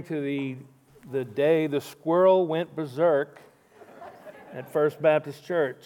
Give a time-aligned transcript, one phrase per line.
[0.00, 0.56] referring to the,
[1.12, 3.38] the day the squirrel went berserk
[4.52, 5.84] at First Baptist Church.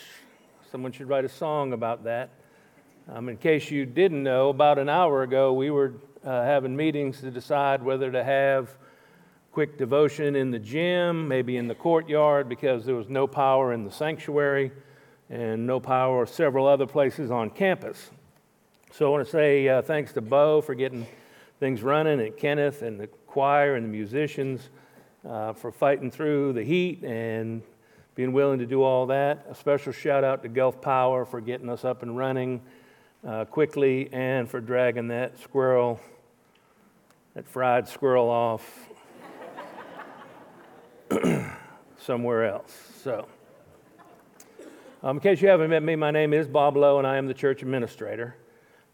[0.70, 2.30] Someone should write a song about that.
[3.08, 5.94] Um, in case you didn't know, about an hour ago, we were
[6.24, 8.76] uh, having meetings to decide whether to have
[9.52, 13.84] quick devotion in the gym, maybe in the courtyard, because there was no power in
[13.84, 14.70] the sanctuary
[15.28, 18.10] and no power several other places on campus.
[18.92, 21.06] So I want to say uh, thanks to Bo for getting
[21.60, 24.70] things running, and Kenneth and the choir and the musicians
[25.28, 27.62] uh, for fighting through the heat and
[28.14, 29.44] being willing to do all that.
[29.50, 32.60] A special shout out to Gulf Power for getting us up and running
[33.26, 35.98] uh, quickly and for dragging that squirrel,
[37.34, 38.88] that fried squirrel off
[41.98, 42.72] somewhere else.
[43.02, 43.26] So,
[45.02, 47.26] um, in case you haven't met me, my name is Bob Lowe and I am
[47.26, 48.36] the church administrator.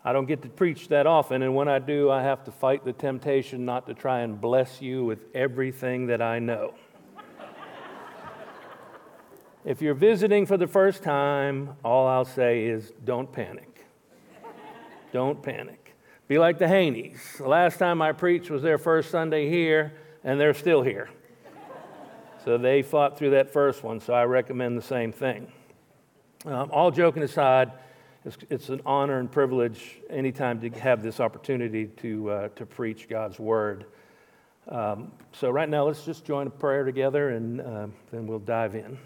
[0.02, 2.84] I don't get to preach that often, and when I do, I have to fight
[2.84, 6.74] the temptation not to try and bless you with everything that I know.
[9.64, 13.86] if you're visiting for the first time, all I'll say is don't panic.
[15.12, 15.94] Don't panic.
[16.28, 17.36] Be like the Haneys.
[17.36, 19.92] The last time I preached was their first Sunday here,
[20.24, 21.10] and they're still here.
[22.44, 25.52] So they fought through that first one, so I recommend the same thing.
[26.46, 27.72] Um, all joking aside,
[28.24, 33.08] it's, it's, an honor and privilege anytime to have this opportunity to, uh, to preach
[33.08, 33.86] God's word.
[34.68, 38.74] Um, so, right now, let's just join a prayer together and uh, then we'll dive
[38.74, 38.98] in.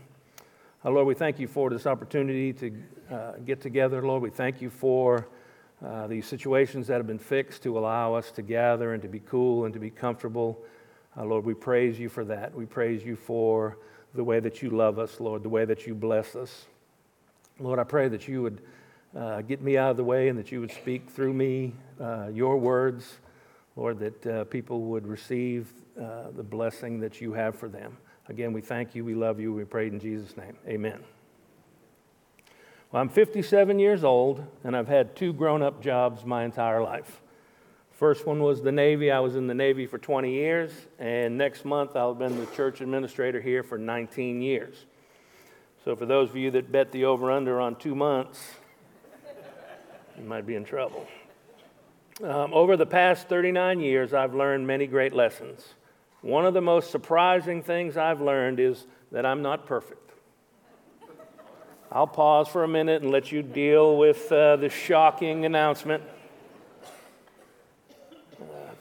[0.84, 4.02] Uh, Lord, we thank you for this opportunity to uh, get together.
[4.02, 5.28] Lord, we thank you for
[5.84, 9.20] uh, these situations that have been fixed to allow us to gather and to be
[9.20, 10.60] cool and to be comfortable.
[11.16, 12.52] Uh, Lord, we praise you for that.
[12.52, 13.78] We praise you for
[14.12, 16.66] the way that you love us, Lord, the way that you bless us.
[17.60, 18.60] Lord, I pray that you would
[19.16, 22.28] uh, get me out of the way and that you would speak through me uh,
[22.32, 23.18] your words,
[23.76, 27.96] Lord, that uh, people would receive uh, the blessing that you have for them.
[28.28, 30.56] Again, we thank you, we love you, we pray in Jesus' name.
[30.66, 31.00] Amen.
[32.90, 37.20] Well, I'm 57 years old, and I've had two grown up jobs my entire life.
[37.92, 39.10] First one was the Navy.
[39.10, 42.46] I was in the Navy for 20 years, and next month I'll have been the
[42.46, 44.86] church administrator here for 19 years.
[45.84, 48.54] So, for those of you that bet the over under on two months,
[50.18, 51.06] you might be in trouble.
[52.22, 55.74] Um, over the past 39 years, I've learned many great lessons.
[56.22, 60.12] One of the most surprising things I've learned is that I'm not perfect.
[61.90, 66.02] I'll pause for a minute and let you deal with uh, the shocking announcement.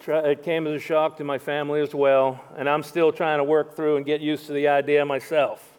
[0.07, 3.39] Uh, it came as a shock to my family as well, and I'm still trying
[3.39, 5.72] to work through and get used to the idea myself.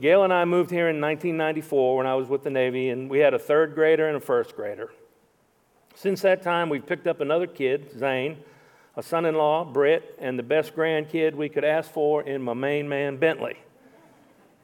[0.00, 3.18] Gail and I moved here in 1994 when I was with the Navy, and we
[3.18, 4.90] had a third grader and a first grader.
[5.94, 8.38] Since that time, we've picked up another kid, Zane,
[8.96, 12.54] a son in law, Britt, and the best grandkid we could ask for in my
[12.54, 13.58] main man, Bentley.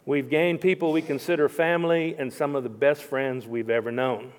[0.06, 4.32] We've gained people we consider family and some of the best friends we've ever known.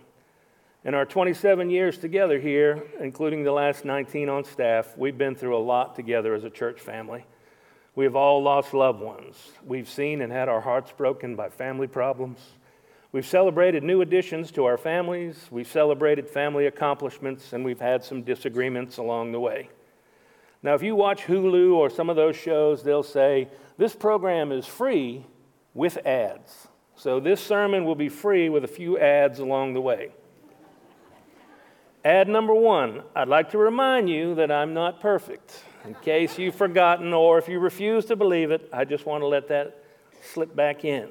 [0.83, 5.57] In our 27 years together here, including the last 19 on staff, we've been through
[5.57, 7.25] a lot together as a church family.
[7.97, 9.53] We have all lost loved ones.
[9.65, 12.37] We've seen and had our hearts broken by family problems.
[13.11, 15.47] We've celebrated new additions to our families.
[15.49, 19.69] We've celebrated family accomplishments, and we've had some disagreements along the way.
[20.61, 23.47] Now, if you watch Hulu or some of those shows, they'll say,
[23.79, 25.25] This program is free,
[25.73, 26.67] with ads.
[26.95, 30.11] So this sermon will be free with a few ads along the way.
[32.05, 35.63] Ad number one I'd like to remind you that I'm not perfect.
[35.87, 39.27] In case you've forgotten or if you refuse to believe it, I just want to
[39.27, 39.81] let that
[40.21, 41.07] slip back in.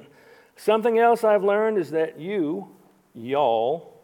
[0.55, 2.67] Something else I've learned is that you,
[3.15, 3.95] y'all,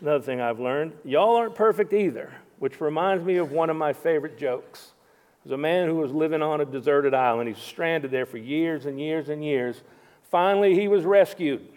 [0.00, 3.92] another thing I've learned, y'all aren't perfect either, which reminds me of one of my
[3.92, 4.92] favorite jokes.
[5.44, 7.48] There's a man who was living on a deserted island.
[7.48, 9.82] He was stranded there for years and years and years.
[10.30, 11.68] Finally, he was rescued.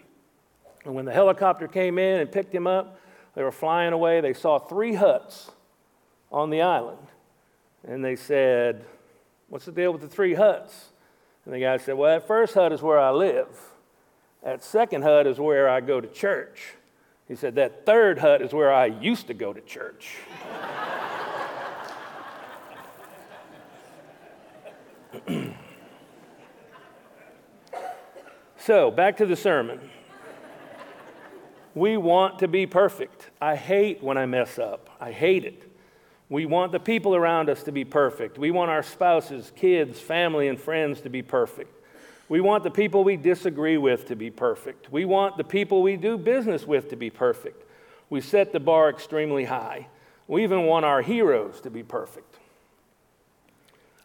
[0.86, 2.98] And when the helicopter came in and picked him up,
[3.34, 4.22] they were flying away.
[4.22, 5.50] They saw three huts
[6.32, 7.08] on the island.
[7.84, 8.84] And they said,
[9.48, 10.90] What's the deal with the three huts?
[11.44, 13.48] And the guy said, Well, that first hut is where I live.
[14.42, 16.74] That second hut is where I go to church.
[17.28, 20.16] He said, That third hut is where I used to go to church.
[28.58, 29.80] so, back to the sermon.
[31.74, 33.30] We want to be perfect.
[33.40, 34.88] I hate when I mess up.
[34.98, 35.65] I hate it.
[36.28, 38.36] We want the people around us to be perfect.
[38.36, 41.72] We want our spouses, kids, family, and friends to be perfect.
[42.28, 44.90] We want the people we disagree with to be perfect.
[44.90, 47.62] We want the people we do business with to be perfect.
[48.10, 49.86] We set the bar extremely high.
[50.26, 52.34] We even want our heroes to be perfect.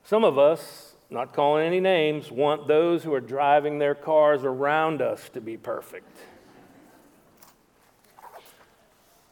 [0.03, 5.01] Some of us, not calling any names, want those who are driving their cars around
[5.01, 6.17] us to be perfect.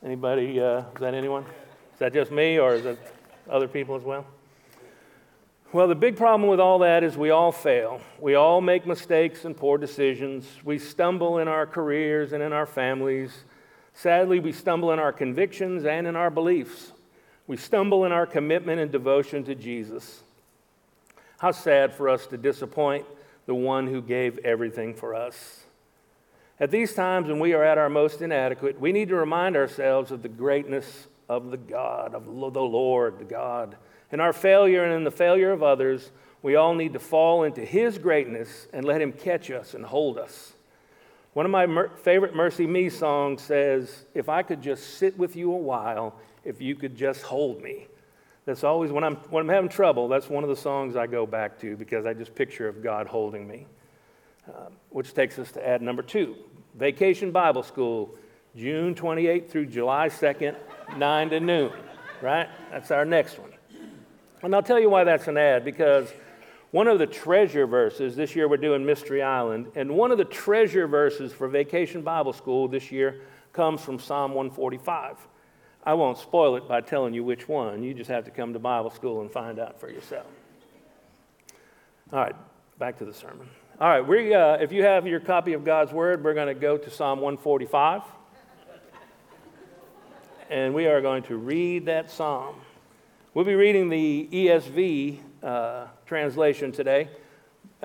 [0.04, 1.46] Anybody, uh, is that anyone?
[2.00, 2.98] Is that just me or is it
[3.50, 4.26] other people as well?
[5.74, 8.00] Well, the big problem with all that is we all fail.
[8.22, 10.48] We all make mistakes and poor decisions.
[10.64, 13.44] We stumble in our careers and in our families.
[13.94, 16.94] Sadly, we stumble in our convictions and in our beliefs.
[17.48, 20.24] We stumble in our commitment and devotion to Jesus.
[21.40, 23.06] How sad for us to disappoint
[23.46, 25.66] the one who gave everything for us.
[26.62, 30.12] At these times when we are at our most inadequate, we need to remind ourselves
[30.12, 33.78] of the greatness of the God, of the Lord, the God
[34.12, 36.12] in our failure and in the failure of others,
[36.42, 40.18] we all need to fall into His greatness and let Him catch us and hold
[40.18, 40.54] us.
[41.34, 45.54] One of my mer- favorite MercyMe songs says, If I could just sit with you
[45.54, 47.88] a while, if you could just hold me.
[48.46, 51.28] That's always when I'm, when I'm having trouble, that's one of the songs I go
[51.28, 53.68] back to because I just picture of God holding me.
[54.48, 56.36] Uh, which takes us to ad number two
[56.74, 58.16] Vacation Bible School,
[58.56, 60.56] June 28th through July 2nd,
[60.98, 61.72] 9 to noon,
[62.22, 62.50] right?
[62.72, 63.52] That's our next one.
[64.42, 66.12] And I'll tell you why that's an ad because
[66.72, 70.26] one of the treasure verses this year we're doing Mystery Island, and one of the
[70.26, 73.22] treasure verses for Vacation Bible School this year
[73.54, 75.18] comes from Psalm 145.
[75.84, 77.82] I won't spoil it by telling you which one.
[77.82, 80.28] You just have to come to Bible school and find out for yourself.
[82.12, 82.36] All right,
[82.78, 83.50] back to the sermon.
[83.80, 86.60] All right, we, uh, if you have your copy of God's Word, we're going to
[86.60, 88.04] go to Psalm 145.
[90.50, 92.56] And we are going to read that psalm.
[93.36, 97.08] We'll be reading the ESV uh, translation today.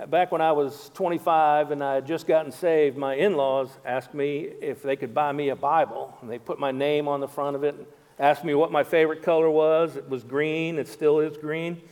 [0.08, 4.14] Back when I was 25 and I had just gotten saved, my in laws asked
[4.14, 6.16] me if they could buy me a Bible.
[6.22, 7.86] And they put my name on the front of it, and
[8.18, 9.96] asked me what my favorite color was.
[9.96, 11.82] It was green, it still is green.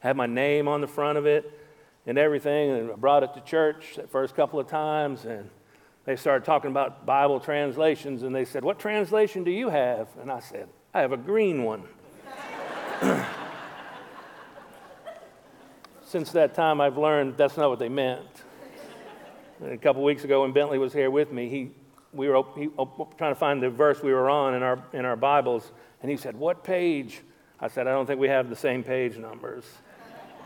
[0.00, 1.60] Had my name on the front of it
[2.08, 5.24] and everything, and I brought it to church the first couple of times.
[5.24, 5.48] And
[6.04, 10.08] they started talking about Bible translations, and they said, What translation do you have?
[10.20, 11.84] And I said, I have a green one.
[16.04, 18.26] Since that time, I've learned that's not what they meant.
[19.60, 21.70] And a couple weeks ago, when Bentley was here with me, he,
[22.12, 22.68] we were he,
[23.16, 25.72] trying to find the verse we were on in our, in our Bibles,
[26.02, 27.22] and he said, What page?
[27.60, 29.64] I said, I don't think we have the same page numbers.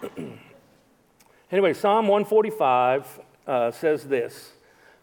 [1.50, 4.52] anyway, Psalm 145 uh, says this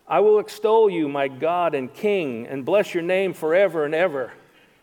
[0.08, 4.34] I will extol you, my God and King, and bless your name forever and ever.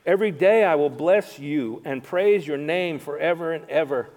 [0.05, 4.11] Every day I will bless you and praise your name forever and ever.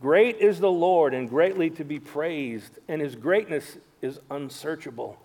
[0.00, 5.18] Great is the Lord and greatly to be praised, and his greatness is unsearchable.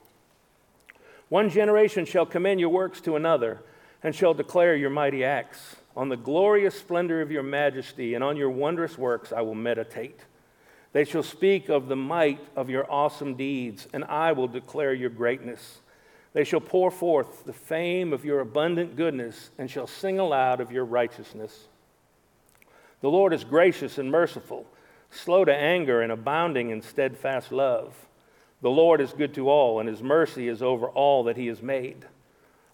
[1.30, 3.62] One generation shall commend your works to another,
[4.04, 5.78] and shall declare your mighty acts.
[5.96, 10.20] On the glorious splendor of your majesty and on your wondrous works I will meditate.
[10.94, 15.10] They shall speak of the might of your awesome deeds, and I will declare your
[15.10, 15.80] greatness.
[16.34, 20.72] They shall pour forth the fame of your abundant goodness and shall sing aloud of
[20.72, 21.68] your righteousness.
[23.02, 24.66] The Lord is gracious and merciful,
[25.10, 27.94] slow to anger and abounding in steadfast love.
[28.62, 31.62] The Lord is good to all, and his mercy is over all that he has
[31.62, 32.06] made.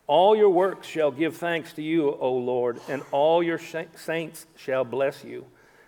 [0.06, 4.84] All your works shall give thanks to you, O Lord, and all your saints shall
[4.84, 5.46] bless you.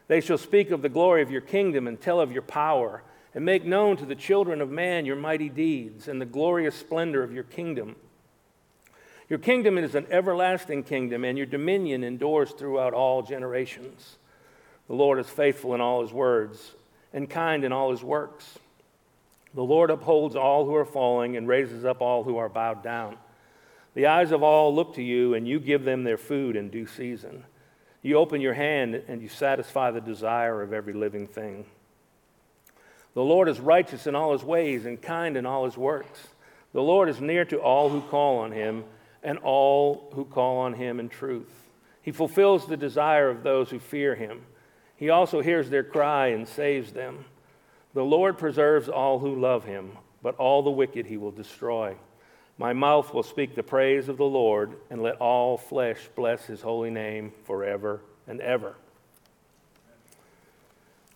[0.10, 3.04] They shall speak of the glory of your kingdom and tell of your power
[3.36, 7.22] and make known to the children of man your mighty deeds and the glorious splendor
[7.22, 7.96] of your kingdom.
[9.30, 14.18] Your kingdom is an everlasting kingdom, and your dominion endures throughout all generations.
[14.88, 16.72] The Lord is faithful in all his words
[17.14, 18.58] and kind in all his works.
[19.54, 23.18] The Lord upholds all who are falling and raises up all who are bowed down.
[23.94, 26.88] The eyes of all look to you, and you give them their food in due
[26.88, 27.44] season.
[28.02, 31.66] You open your hand and you satisfy the desire of every living thing.
[33.14, 36.28] The Lord is righteous in all his ways and kind in all his works.
[36.74, 38.84] The Lord is near to all who call on him
[39.24, 41.52] and all who call on him in truth.
[42.02, 44.44] He fulfills the desire of those who fear him.
[44.96, 47.26] He also hears their cry and saves them.
[47.94, 49.92] The Lord preserves all who love him,
[50.22, 51.96] but all the wicked he will destroy.
[52.60, 56.62] My mouth will speak the praise of the Lord, and let all flesh bless his
[56.62, 58.76] holy name forever and ever.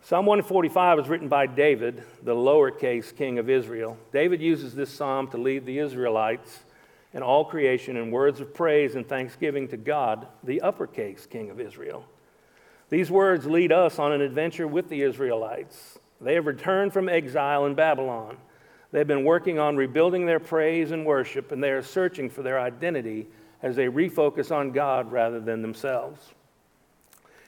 [0.04, 3.98] Psalm 145 is written by David, the lowercase king of Israel.
[4.14, 6.62] David uses this psalm to lead the Israelites
[7.14, 11.60] and all creation in words of praise and thanksgiving to God, the uppercase king of
[11.60, 12.06] Israel.
[12.90, 16.00] These words lead us on an adventure with the Israelites.
[16.22, 18.38] They have returned from exile in Babylon.
[18.94, 22.60] They've been working on rebuilding their praise and worship, and they are searching for their
[22.60, 23.28] identity
[23.64, 26.34] as they refocus on God rather than themselves.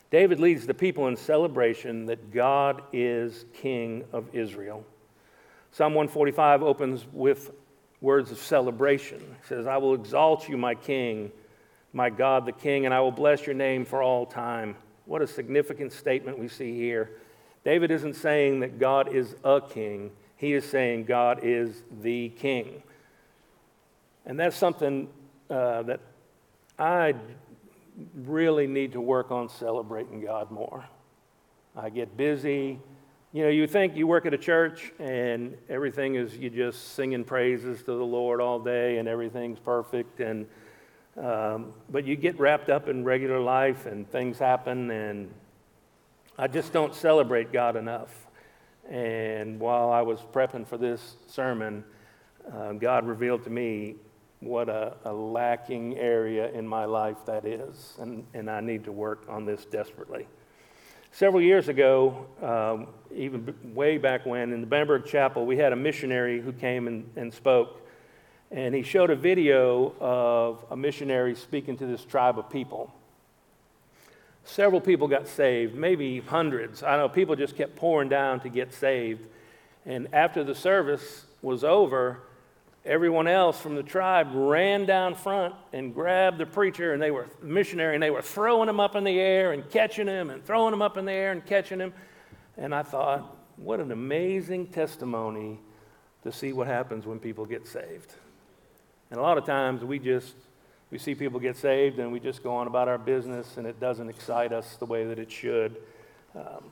[0.09, 4.83] David leads the people in celebration that God is King of Israel.
[5.71, 7.51] Psalm 145 opens with
[8.01, 9.17] words of celebration.
[9.17, 11.31] It says, I will exalt you, my King,
[11.93, 14.75] my God the King, and I will bless your name for all time.
[15.05, 17.11] What a significant statement we see here.
[17.63, 22.83] David isn't saying that God is a king, he is saying God is the king.
[24.25, 25.07] And that's something
[25.49, 25.99] uh, that
[26.77, 27.15] I
[28.15, 30.85] really need to work on celebrating God more.
[31.75, 32.79] I get busy.
[33.31, 37.23] You know, you think you work at a church and everything is you just singing
[37.23, 40.47] praises to the Lord all day and everything's perfect and
[41.17, 45.33] um, but you get wrapped up in regular life and things happen and
[46.37, 48.24] I just don't celebrate God enough.
[48.89, 51.83] And while I was prepping for this sermon,
[52.53, 53.95] uh, God revealed to me
[54.39, 58.91] what a, a, lacking area in my life that is, and, and I need to
[58.91, 60.27] work on this desperately.
[61.11, 65.75] Several years ago, um, even way back when, in the Bamberg Chapel, we had a
[65.75, 67.87] missionary who came and, and spoke,
[68.51, 72.93] and he showed a video of a missionary speaking to this tribe of people.
[74.45, 76.83] Several people got saved, maybe hundreds.
[76.83, 79.25] I know people just kept pouring down to get saved.
[79.85, 82.19] And after the service was over,
[82.85, 87.27] everyone else from the tribe ran down front and grabbed the preacher and they were
[87.41, 90.71] missionary and they were throwing him up in the air and catching him and throwing
[90.71, 91.91] him up in the air and catching him
[92.57, 95.59] and i thought what an amazing testimony
[96.21, 98.13] to see what happens when people get saved
[99.09, 100.35] and a lot of times we just
[100.91, 103.79] we see people get saved and we just go on about our business and it
[103.79, 105.75] doesn't excite us the way that it should
[106.35, 106.63] um,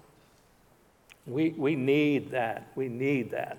[1.25, 3.57] we, we need that we need that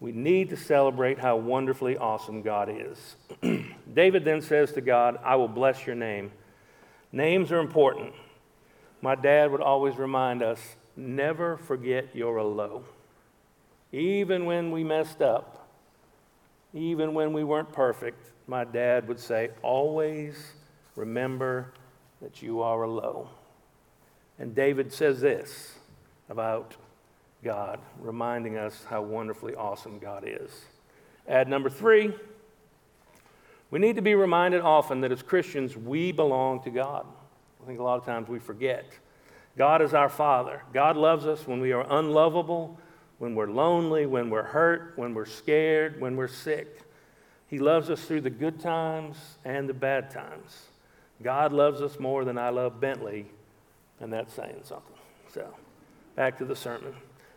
[0.00, 3.16] we need to celebrate how wonderfully awesome God is.
[3.94, 6.32] David then says to God, I will bless your name.
[7.12, 8.14] Names are important.
[9.02, 10.58] My dad would always remind us
[10.96, 12.84] never forget you're a Lowe.
[13.92, 15.68] Even when we messed up,
[16.72, 20.54] even when we weren't perfect, my dad would say, always
[20.96, 21.72] remember
[22.20, 23.30] that you are a Lowe.
[24.40, 25.74] And David says this
[26.28, 26.74] about
[27.44, 30.50] God, reminding us how wonderfully awesome God is.
[31.28, 32.12] Ad number three,
[33.70, 37.06] we need to be reminded often that as Christians, we belong to God.
[37.62, 38.84] I think a lot of times we forget.
[39.56, 40.64] God is our Father.
[40.74, 42.80] God loves us when we are unlovable,
[43.18, 46.80] when we're lonely, when we're hurt, when we're scared, when we're sick.
[47.50, 50.66] He loves us through the good times and the bad times.
[51.20, 53.26] God loves us more than I love Bentley,
[53.98, 54.96] and that's saying something.
[55.34, 55.52] So,
[56.14, 56.94] back to the sermon.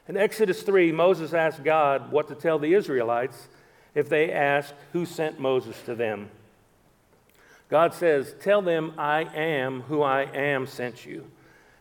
[0.07, 3.47] In Exodus 3, Moses asked God what to tell the Israelites
[3.95, 6.29] if they asked who sent Moses to them.
[7.69, 11.25] God says, Tell them, I am who I am sent you.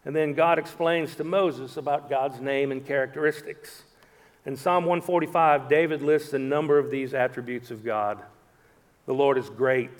[0.07, 3.83] And then God explains to Moses about God's name and characteristics.
[4.45, 8.21] In Psalm 145, David lists a number of these attributes of God.
[9.07, 9.91] The Lord is great.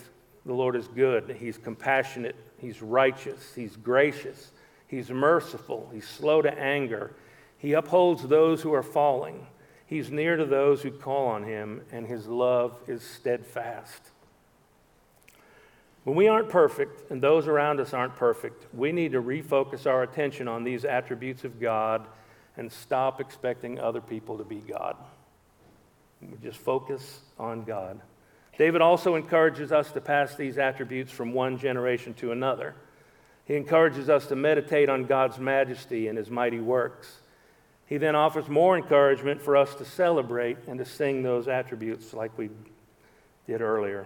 [0.45, 1.37] The Lord is good.
[1.39, 2.35] He's compassionate.
[2.57, 3.53] He's righteous.
[3.55, 4.51] He's gracious.
[4.87, 5.89] He's merciful.
[5.93, 7.13] He's slow to anger.
[7.57, 9.47] He upholds those who are falling.
[9.85, 14.01] He's near to those who call on him, and his love is steadfast.
[16.03, 20.03] When we aren't perfect and those around us aren't perfect, we need to refocus our
[20.03, 22.05] attention on these attributes of God
[22.57, 24.95] and stop expecting other people to be God.
[26.21, 27.99] We just focus on God.
[28.57, 32.75] David also encourages us to pass these attributes from one generation to another.
[33.45, 37.19] He encourages us to meditate on God's majesty and his mighty works.
[37.87, 42.37] He then offers more encouragement for us to celebrate and to sing those attributes like
[42.37, 42.49] we
[43.47, 44.05] did earlier.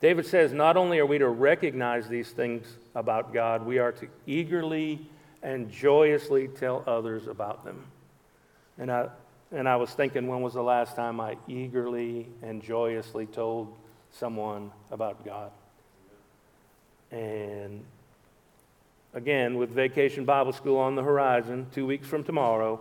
[0.00, 4.08] David says not only are we to recognize these things about God, we are to
[4.26, 5.08] eagerly
[5.44, 7.84] and joyously tell others about them.
[8.76, 9.08] And I,
[9.52, 13.76] and I was thinking, when was the last time I eagerly and joyously told
[14.10, 15.52] someone about God?
[17.12, 17.84] And
[19.14, 22.80] Again, with Vacation Bible School on the horizon, two weeks from tomorrow,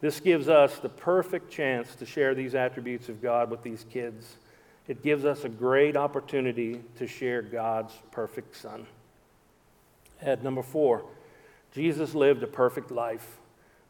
[0.00, 4.36] this gives us the perfect chance to share these attributes of God with these kids.
[4.88, 8.86] It gives us a great opportunity to share God's perfect Son.
[10.16, 11.04] Head number four
[11.74, 13.38] Jesus lived a perfect life.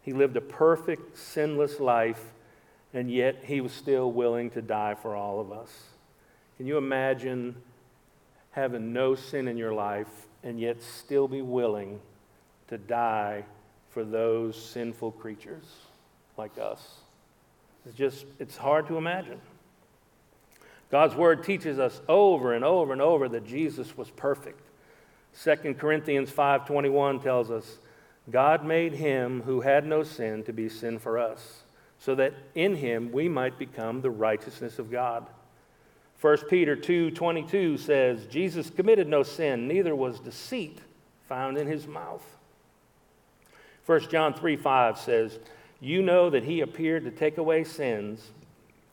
[0.02, 2.32] He lived a perfect, sinless life,
[2.92, 5.70] and yet he was still willing to die for all of us.
[6.56, 7.56] Can you imagine
[8.54, 11.98] having no sin in your life and yet still be willing
[12.68, 13.44] to die
[13.90, 15.64] for those sinful creatures
[16.36, 16.98] like us.
[17.86, 19.40] It's just, it's hard to imagine.
[20.90, 24.60] God's word teaches us over and over and over that Jesus was perfect.
[25.34, 27.78] 2 Corinthians 5:21 tells us,
[28.30, 31.64] God made him who had no sin to be sin for us,
[31.98, 35.26] so that in him we might become the righteousness of God.
[36.20, 40.78] 1 Peter 2:22 says, Jesus committed no sin, neither was deceit
[41.28, 42.24] found in his mouth.
[43.84, 45.38] 1 John 3:5 says,
[45.80, 48.30] "You know that he appeared to take away sins,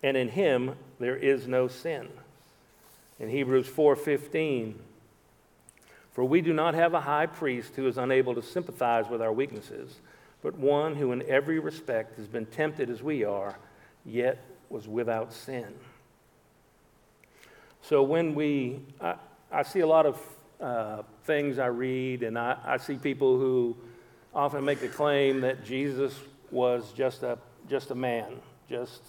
[0.04, 2.10] and in him there is no sin."
[3.20, 4.80] In Hebrews 4:15,
[6.12, 9.32] "For we do not have a high priest who is unable to sympathize with our
[9.32, 10.00] weaknesses,
[10.42, 13.58] but one who in every respect has been tempted as we are,
[14.06, 15.74] yet was without sin."
[17.82, 19.16] So when we, I,
[19.52, 20.22] I see a lot of
[20.60, 23.76] uh, things I read, and I, I see people who
[24.34, 26.14] often make the claim that Jesus
[26.52, 27.38] was just a,
[27.68, 28.40] just a man,
[28.70, 29.02] just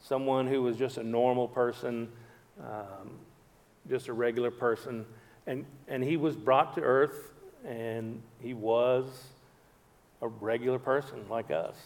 [0.00, 2.08] someone who was just a normal person,
[2.60, 3.10] um,
[3.88, 5.06] just a regular person.
[5.46, 7.32] And, and he was brought to earth,
[7.64, 9.06] and he was
[10.20, 11.76] a regular person like us.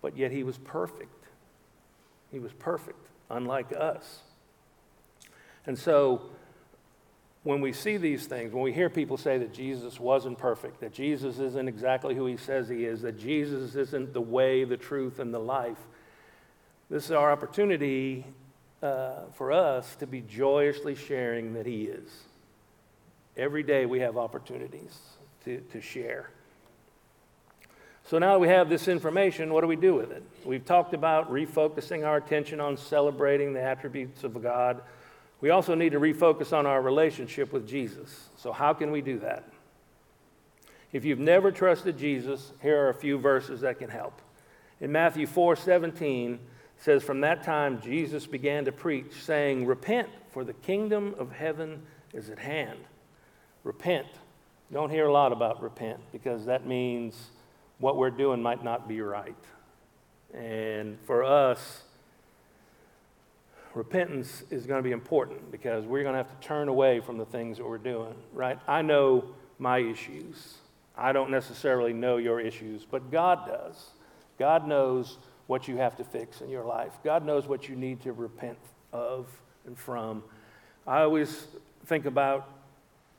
[0.00, 1.26] But yet he was perfect.
[2.30, 4.20] He was perfect, unlike us.
[5.66, 6.22] And so
[7.42, 10.92] when we see these things, when we hear people say that Jesus wasn't perfect, that
[10.92, 15.18] Jesus isn't exactly who he says he is, that Jesus isn't the way, the truth,
[15.18, 15.78] and the life,
[16.90, 18.26] this is our opportunity
[18.82, 22.08] uh, for us to be joyously sharing that he is.
[23.36, 24.98] Every day we have opportunities
[25.44, 26.30] to, to share.
[28.04, 30.22] So now that we have this information, what do we do with it?
[30.44, 34.82] We've talked about refocusing our attention on celebrating the attributes of God
[35.40, 38.28] we also need to refocus on our relationship with Jesus.
[38.36, 39.44] So, how can we do that?
[40.92, 44.20] If you've never trusted Jesus, here are a few verses that can help.
[44.80, 46.38] In Matthew 4 17,
[46.80, 51.82] says, From that time Jesus began to preach, saying, Repent, for the kingdom of heaven
[52.12, 52.78] is at hand.
[53.62, 54.08] Repent.
[54.72, 57.30] Don't hear a lot about repent because that means
[57.78, 59.34] what we're doing might not be right.
[60.32, 61.82] And for us,
[63.74, 67.18] repentance is going to be important because we're going to have to turn away from
[67.18, 68.58] the things that we're doing, right?
[68.68, 69.24] I know
[69.58, 70.56] my issues.
[70.96, 73.90] I don't necessarily know your issues, but God does.
[74.38, 75.18] God knows
[75.50, 76.92] what you have to fix in your life.
[77.02, 78.56] God knows what you need to repent
[78.92, 79.26] of
[79.66, 80.22] and from.
[80.86, 81.48] I always
[81.86, 82.48] think about,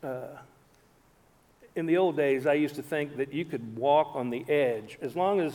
[0.01, 0.27] uh,
[1.75, 4.97] in the old days, I used to think that you could walk on the edge
[5.01, 5.53] as long as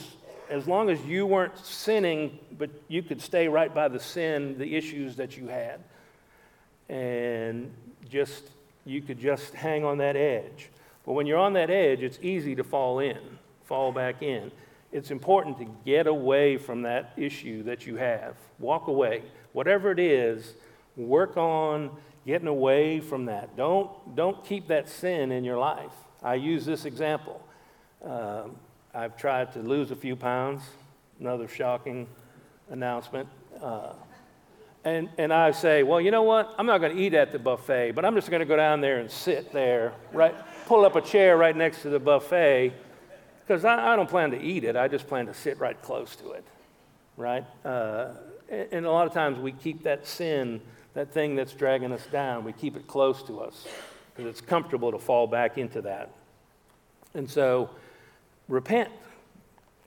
[0.50, 4.76] as long as you weren't sinning, but you could stay right by the sin, the
[4.76, 5.80] issues that you had.
[6.88, 7.72] And
[8.08, 8.44] just,
[8.84, 10.68] you could just hang on that edge.
[11.04, 13.18] But when you're on that edge, it's easy to fall in,
[13.64, 14.52] fall back in.
[14.96, 18.34] It's important to get away from that issue that you have.
[18.58, 19.24] Walk away.
[19.52, 20.54] Whatever it is,
[20.96, 21.90] work on
[22.26, 23.54] getting away from that.
[23.58, 25.92] Don't, don't keep that sin in your life.
[26.22, 27.46] I use this example.
[28.02, 28.56] Um,
[28.94, 30.62] I've tried to lose a few pounds,
[31.20, 32.08] another shocking
[32.70, 33.28] announcement.
[33.62, 33.92] Uh,
[34.82, 36.54] and, and I say, well, you know what?
[36.56, 38.80] I'm not going to eat at the buffet, but I'm just going to go down
[38.80, 40.34] there and sit there, right?
[40.64, 42.72] Pull up a chair right next to the buffet,
[43.46, 44.76] because I, I, don't plan to eat it.
[44.76, 46.44] I just plan to sit right close to it,
[47.16, 47.44] right?
[47.64, 48.08] Uh,
[48.48, 50.60] and, and a lot of times we keep that sin,
[50.94, 53.66] that thing that's dragging us down, we keep it close to us
[54.14, 56.10] because it's comfortable to fall back into that.
[57.14, 57.70] And so,
[58.48, 58.90] repent.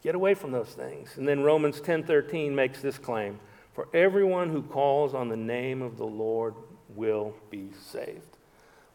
[0.02, 1.18] Get away from those things.
[1.18, 3.40] And then Romans 10:13 makes this claim,
[3.74, 6.56] "For everyone who calls on the name of the Lord
[6.96, 8.39] will be saved."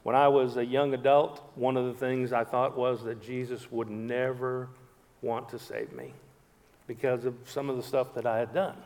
[0.04, 3.72] When I was a young adult, one of the things I thought was that Jesus
[3.72, 4.68] would never
[5.22, 6.12] want to save me
[6.86, 8.76] because of some of the stuff that I had done.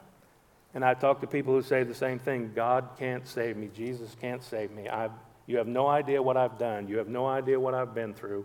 [0.75, 4.15] And I talk to people who say the same thing God can't save me, Jesus
[4.21, 4.89] can't save me.
[4.89, 5.11] i
[5.49, 8.45] you have no idea what I've done, you have no idea what I've been through.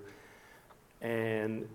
[0.99, 1.67] And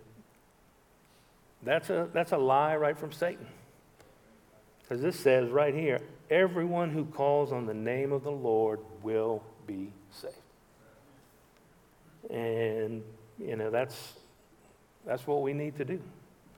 [1.62, 3.46] that's a, that's a lie right from Satan.
[4.82, 9.44] Because this says right here everyone who calls on the name of the Lord will
[9.66, 10.34] be saved.
[12.30, 13.02] And,
[13.38, 14.14] you know, that's,
[15.06, 16.00] that's what we need to do.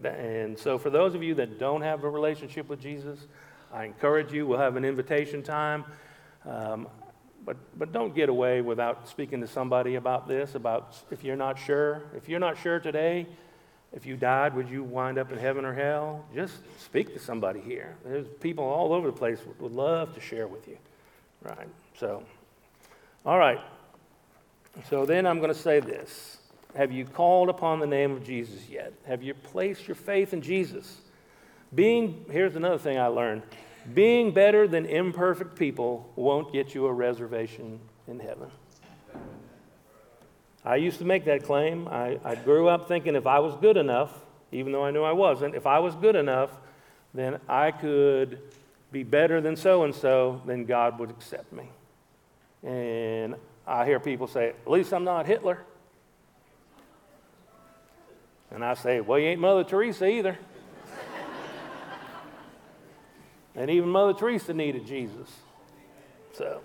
[0.03, 3.27] And so, for those of you that don't have a relationship with Jesus,
[3.73, 4.46] I encourage you.
[4.46, 5.85] We'll have an invitation time.
[6.46, 6.88] Um,
[7.44, 11.59] but, but don't get away without speaking to somebody about this, about if you're not
[11.59, 12.03] sure.
[12.16, 13.27] If you're not sure today,
[13.92, 16.25] if you died, would you wind up in heaven or hell?
[16.35, 17.96] Just speak to somebody here.
[18.05, 20.79] There's people all over the place would love to share with you.
[21.42, 21.68] Right?
[21.96, 22.23] So,
[23.25, 23.61] all right.
[24.88, 26.38] So then I'm going to say this.
[26.76, 28.92] Have you called upon the name of Jesus yet?
[29.06, 30.98] Have you placed your faith in Jesus?
[31.74, 33.42] Being, here's another thing I learned
[33.94, 38.50] being better than imperfect people won't get you a reservation in heaven.
[40.64, 41.88] I used to make that claim.
[41.88, 44.12] I, I grew up thinking if I was good enough,
[44.52, 46.50] even though I knew I wasn't, if I was good enough,
[47.14, 48.40] then I could
[48.92, 51.70] be better than so and so, then God would accept me.
[52.62, 53.37] And
[53.70, 55.59] I hear people say, At least I'm not Hitler.
[58.50, 60.37] And I say, Well, you ain't Mother Teresa either.
[63.54, 65.30] and even Mother Teresa needed Jesus.
[66.33, 66.62] So,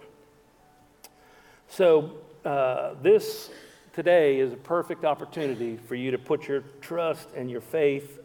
[1.68, 2.14] so
[2.44, 3.52] uh, this
[3.94, 8.20] today is a perfect opportunity for you to put your trust and your faith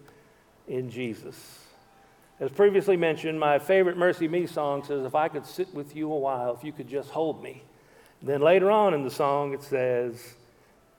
[0.68, 1.66] in Jesus.
[2.38, 6.18] As previously mentioned, my favorite MercyMe song says, If I could sit with you a
[6.18, 7.62] while, if you could just hold me.
[8.22, 10.34] Then later on in the song, it says,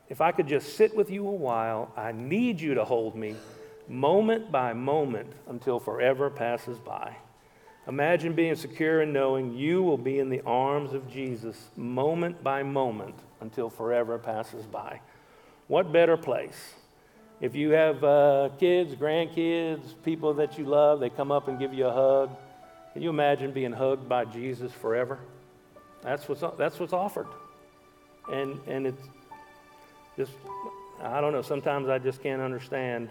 [0.10, 3.36] If I could just sit with you a while, I need you to hold me
[3.88, 7.15] moment by moment until forever passes by.
[7.88, 12.63] Imagine being secure and knowing you will be in the arms of Jesus moment by
[12.63, 15.01] moment until forever passes by.
[15.67, 16.75] What better place?
[17.39, 21.73] If you have uh, kids, grandkids, people that you love, they come up and give
[21.73, 22.29] you a hug.
[22.93, 25.19] Can you imagine being hugged by Jesus forever?
[26.03, 27.27] That's what's, that's what's offered.
[28.31, 29.01] And, and it's
[30.17, 30.31] just,
[31.01, 33.09] I don't know, sometimes I just can't understand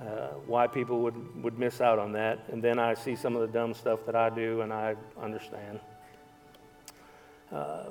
[0.00, 2.40] uh, why people would, would miss out on that.
[2.50, 5.80] And then I see some of the dumb stuff that I do and I understand.
[7.52, 7.84] Uh,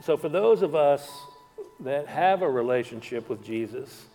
[0.00, 1.08] so, for those of us
[1.80, 4.06] that have a relationship with Jesus,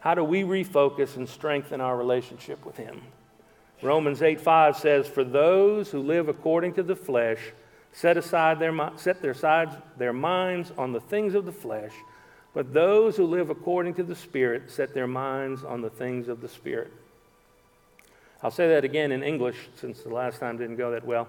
[0.00, 3.02] how do we refocus and strengthen our relationship with Him?
[3.82, 7.40] Romans 8 5 says, For those who live according to the flesh
[7.96, 11.94] set aside their, set their, sides, their minds on the things of the flesh,
[12.52, 16.42] but those who live according to the Spirit set their minds on the things of
[16.42, 16.92] the Spirit.
[18.42, 21.26] I'll say that again in English since the last time didn't go that well.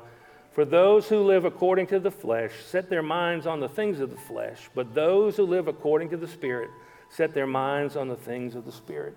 [0.52, 4.10] For those who live according to the flesh set their minds on the things of
[4.10, 6.70] the flesh, but those who live according to the Spirit
[7.10, 9.16] set their minds on the things of the Spirit.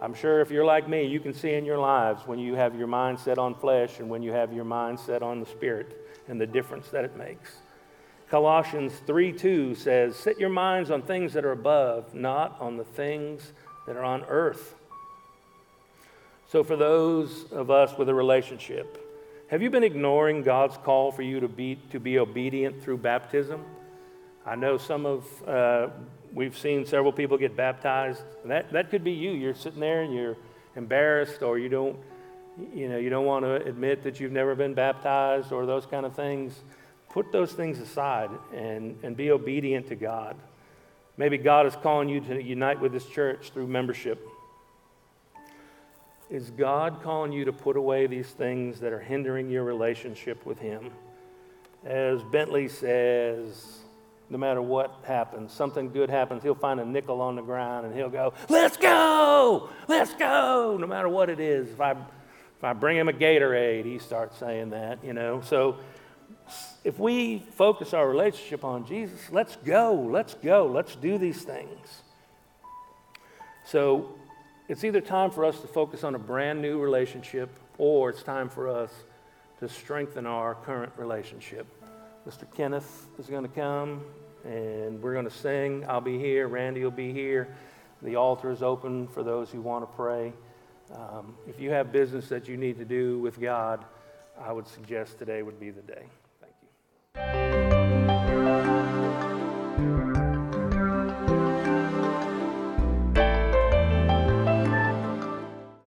[0.00, 2.76] I'm sure if you're like me, you can see in your lives when you have
[2.76, 5.96] your mind set on flesh and when you have your mind set on the Spirit
[6.28, 7.56] and the difference that it makes.
[8.30, 12.84] Colossians 3 2 says, Set your minds on things that are above, not on the
[12.84, 13.52] things
[13.86, 14.74] that are on earth.
[16.48, 19.00] So, for those of us with a relationship,
[19.48, 23.64] have you been ignoring God's call for you to be, to be obedient through baptism?
[24.46, 25.88] I know some of, uh,
[26.32, 28.22] we've seen several people get baptized.
[28.44, 29.30] That, that could be you.
[29.30, 30.36] You're sitting there and you're
[30.76, 31.96] embarrassed or you don't,
[32.74, 36.04] you know, you don't want to admit that you've never been baptized or those kind
[36.04, 36.60] of things.
[37.08, 40.36] Put those things aside and, and be obedient to God.
[41.16, 44.28] Maybe God is calling you to unite with His church through membership.
[46.28, 50.58] Is God calling you to put away these things that are hindering your relationship with
[50.58, 50.90] Him?
[51.84, 53.83] As Bentley says,
[54.30, 57.94] no matter what happens, something good happens, he'll find a nickel on the ground and
[57.94, 59.68] he'll go, Let's go!
[59.88, 60.76] Let's go!
[60.80, 61.70] No matter what it is.
[61.70, 65.42] If I, if I bring him a Gatorade, he starts saying that, you know.
[65.42, 65.76] So
[66.84, 72.02] if we focus our relationship on Jesus, let's go, let's go, let's do these things.
[73.64, 74.14] So
[74.68, 78.48] it's either time for us to focus on a brand new relationship or it's time
[78.48, 78.90] for us
[79.60, 81.66] to strengthen our current relationship.
[82.26, 82.50] Mr.
[82.56, 84.02] Kenneth is going to come
[84.44, 85.84] and we're going to sing.
[85.86, 86.48] I'll be here.
[86.48, 87.54] Randy will be here.
[88.00, 90.32] The altar is open for those who want to pray.
[90.94, 93.84] Um, if you have business that you need to do with God,
[94.40, 97.43] I would suggest today would be the day.